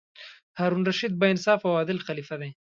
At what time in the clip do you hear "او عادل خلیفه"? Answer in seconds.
1.65-2.35